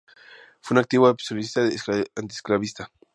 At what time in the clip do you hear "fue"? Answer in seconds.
0.61-0.73